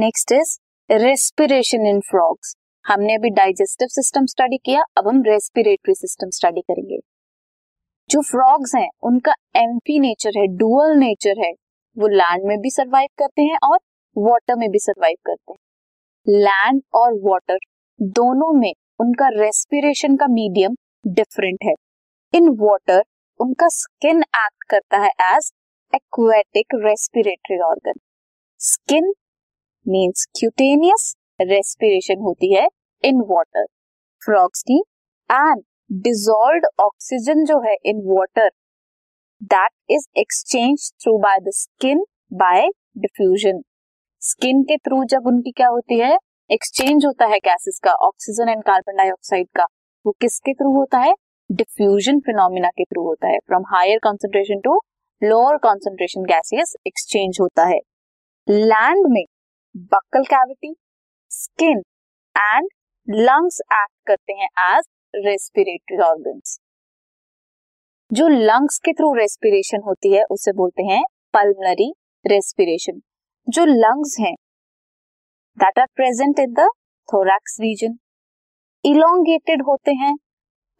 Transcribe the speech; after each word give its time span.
Next 0.00 0.32
is 0.32 0.58
respiration 0.90 1.86
in 1.86 2.00
frogs 2.00 2.54
हमने 2.84 3.14
अभी 3.14 3.30
digestive 3.30 3.88
system 3.88 4.26
study 4.26 4.56
किया, 4.56 4.82
अब 4.98 5.08
हम 5.08 5.22
रेस्पिरेटरी 5.22 5.94
सिस्टम 5.94 6.30
स्टडी 6.30 6.60
करेंगे। 6.60 6.98
जो 8.10 8.20
फ्रॉग्स 8.20 8.74
हैं, 8.74 8.88
उनका 9.02 9.32
एम्फी 9.56 9.98
नेचर 9.98 10.38
है 10.38 10.46
डुअल 10.46 10.96
नेचर 10.96 11.44
है। 11.44 11.52
वो 11.96 12.06
लैंड 12.06 12.44
में 12.44 12.58
भी 12.58 12.70
सरवाइव 12.70 13.08
करते 13.18 13.42
हैं 13.42 13.58
और 13.64 13.78
वाटर 14.16 14.56
में 14.56 14.70
भी 14.70 14.78
सरवाइव 14.78 15.16
करते 15.26 15.52
हैं। 15.52 16.38
लैंड 16.38 16.82
और 16.94 17.12
वाटर 17.12 17.58
दोनों 18.02 18.52
में 18.60 18.72
उनका 19.00 19.28
रेस्पिरेशन 19.28 20.16
का 20.16 20.26
मीडियम 20.26 20.76
डिफरेंट 21.06 21.58
है। 21.64 21.74
इन 22.34 22.48
वाटर 22.48 23.02
उनका 23.40 23.68
स्किन 23.68 24.22
एक्ट 24.22 24.70
करता 24.70 24.98
है 24.98 25.10
as 25.36 25.52
aquatic 25.94 26.66
respiratory 26.74 27.60
organ 27.60 28.00
skin 28.58 29.12
means 29.90 30.26
cutaneous 30.38 31.14
respiration 31.40 32.20
होती 32.20 32.54
है 32.54 32.66
इन 33.04 33.20
वाटर 33.30 33.64
फ्रॉग्स 34.22 34.62
की 34.62 34.78
एंड 35.30 35.62
डिजोल्व 36.02 36.82
ऑक्सीजन 36.84 37.44
जो 37.44 37.60
है 37.60 37.76
in 37.84 38.02
water 38.06 38.50
that 39.42 39.70
is 39.90 40.06
exchange 40.18 40.90
through 41.02 41.16
by 41.18 41.38
the 41.38 41.50
skin 41.54 42.04
by 42.34 42.68
diffusion 42.98 43.62
skin 44.22 44.62
के 44.62 44.76
थ्रू 44.76 45.04
जब 45.04 45.26
उनकी 45.26 45.50
क्या 45.50 45.68
होती 45.68 45.98
है? 45.98 46.16
एक्सचेंज 46.50 47.04
होता 47.06 47.26
है 47.26 47.38
गैसेस 47.38 47.80
का 47.84 47.92
ऑक्सीजन 48.06 48.48
एंड 48.48 48.62
कार्बन 48.62 48.96
डाइऑक्साइड 48.96 49.46
का. 49.56 49.64
वो 50.04 50.12
किसके 50.20 50.52
थ्रू 50.54 50.72
होता 50.76 50.98
है? 50.98 51.14
डिफ्यूजन 51.50 52.18
फिनोमिना 52.20 52.68
के 52.68 52.84
थ्रू 52.84 53.02
होता 53.02 53.28
है. 53.28 53.38
From 53.38 53.62
higher 53.68 53.98
concentration 53.98 54.60
to 54.60 54.80
lower 55.22 55.56
concentration 55.58 56.24
gases 56.24 56.74
exchange 56.86 57.38
होता 57.40 57.64
है. 57.64 57.78
लैंड 58.46 59.06
में 59.08 59.24
buccal 59.74 60.22
cavity 60.24 60.74
skin 61.30 61.78
and 62.36 62.68
lungs 63.08 63.60
act 63.72 64.06
करते 64.06 64.32
हैं 64.32 64.48
एज 64.66 64.84
रेस्पिरेटरी 65.14 65.98
ऑर्गन्स 65.98 66.58
जो 68.10 68.26
लंग्स 68.28 68.78
के 68.78 68.92
थ्रू 68.92 69.12
रेस्पिरेशन 69.14 69.82
होती 69.86 70.12
है, 70.14 70.22
उसे 70.30 70.52
बोलते 70.52 70.82
हैं 70.82 71.02
पल्मनरी 71.32 71.90
रेस्पिरेशन 72.24 73.00
जो 73.48 73.64
लंग्स 73.64 74.16
हैं 74.20 74.34
that 75.56 75.78
are 75.78 75.86
present 75.96 76.38
in 76.38 76.52
the 76.54 76.68
thorax 77.08 77.56
region 77.60 77.98
elongated 78.84 79.62
होते 79.62 79.94
हैं 79.94 80.14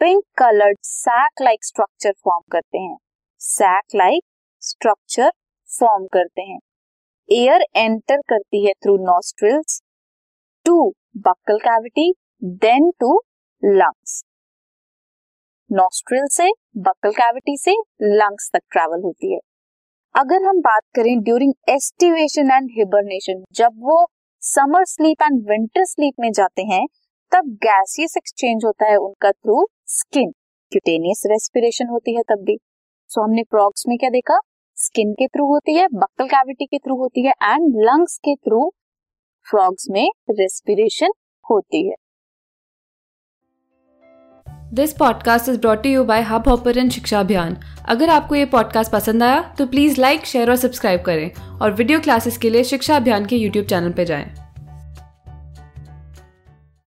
pink 0.01 0.23
coloured 0.39 0.79
sac 0.85 1.43
like 1.43 1.65
structure 1.65 2.13
form 2.25 2.43
करते 2.53 2.79
हैं. 2.79 2.97
सैक 3.41 3.97
लाइक 3.97 4.23
स्ट्रक्चर 4.63 5.31
फॉर्म 5.71 6.07
करते 6.07 6.43
हैं. 6.43 6.59
एयर 7.31 7.63
एंटर 7.77 8.21
करती 8.29 8.65
है 8.67 8.73
through 8.83 8.97
nostrils 8.97 9.81
to 10.67 10.75
buccal 11.19 11.59
cavity 11.59 12.13
then 12.63 12.91
to 13.01 13.13
lungs 13.63 14.23
nostril 15.71 16.27
से 16.31 16.51
बक्कल 16.79 17.11
कैविटी 17.11 17.57
से 17.57 17.73
लंग्स 18.03 18.51
तक 18.55 18.61
ट्रेवल 18.73 19.03
होती 19.05 19.33
है। 19.33 19.39
अगर 20.15 20.43
हम 20.45 20.61
बात 20.61 20.83
करें 20.95 21.13
ड्यूरिंग 21.21 21.53
एस्टिवेशन 21.69 22.51
एंड 22.51 22.71
हिबरनेशन 22.79 23.45
जब 23.55 23.79
वो 23.83 24.05
summer 24.43 24.85
sleep 24.87 25.23
and 25.23 25.41
winter 25.51 25.85
sleep 25.85 26.15
में 26.21 26.31
जाते 26.33 26.63
हैं 26.73 26.85
तब 27.33 27.57
गैसियस 27.65 28.17
एक्सचेंज 28.17 28.65
होता 28.65 28.91
है 28.91 28.97
उनका 28.99 29.31
थ्रू 29.33 29.67
स्किन 29.95 30.31
क्यूटेनियस 30.73 31.23
रेस्पिरेशन 31.31 31.89
होती 31.89 32.17
है 32.17 32.23
तब 32.29 32.45
भी। 32.45 32.59
सो 33.11 33.21
so, 33.21 33.27
हमने 33.27 33.43
प्रॉक्स 33.51 33.85
में 33.89 33.99
क्या 33.99 34.11
देखा? 34.11 34.41
स्किन 34.83 35.13
के 35.13 35.27
थ्रू 35.27 35.47
होती 35.47 35.75
है 35.75 35.87
बक्कल 35.89 36.27
कैविटी 36.27 36.67
के 36.67 36.79
थ्रू 36.79 36.97
होती 36.97 37.27
है 37.27 37.33
एंड 37.43 37.75
लंग्स 37.77 38.19
के 38.19 38.35
थ्रू 38.35 38.73
फ्रॉग्स 39.51 39.87
में 39.91 40.11
रेस्पिरेशन 40.31 41.11
होती 41.51 41.89
है। 41.89 41.95
This 44.75 44.93
podcast 44.93 45.49
is 45.49 45.61
brought 45.61 45.87
you 45.87 46.05
by 46.05 46.23
Hubhopper 46.49 46.89
Shiksha 46.89 47.21
Abhiyan 47.21 47.57
अगर 47.89 48.09
आपको 48.09 48.35
ये 48.35 48.45
पॉडकास्ट 48.45 48.93
पसंद 48.93 49.23
आया 49.23 49.55
तो 49.59 49.67
प्लीज़ 49.67 50.01
लाइक 50.01 50.27
शेयर 50.27 50.51
और 50.51 50.57
सब्सक्राइब 50.57 51.03
करें। 51.03 51.59
और 51.63 51.73
वीडियो 51.73 52.01
क्लासेस 52.01 52.39
के 52.39 52.51
लिए 52.51 52.65
शिक्षा 52.65 52.97
अभियान 52.97 53.27
के 53.27 53.37
यूट्यूब 53.37 53.67
चैनल 53.67 53.93
पर 53.93 54.05
जाएँ। 54.05 54.50